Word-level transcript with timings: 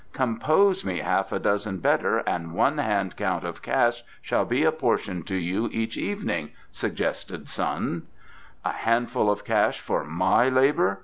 "Compose 0.13 0.83
me 0.83 0.97
half 0.97 1.31
a 1.31 1.37
dozen 1.37 1.77
better 1.77 2.23
and 2.27 2.55
one 2.55 2.79
hand 2.79 3.15
count 3.15 3.43
of 3.43 3.61
cash 3.61 4.03
shall 4.19 4.45
be 4.45 4.63
apportioned 4.63 5.27
to 5.27 5.35
you 5.35 5.69
each 5.71 5.95
evening," 5.95 6.49
suggested 6.71 7.47
Sun. 7.47 8.07
"A 8.65 8.71
handful 8.71 9.29
of 9.29 9.45
cash 9.45 9.79
for 9.79 10.03
my 10.03 10.49
labour!" 10.49 10.99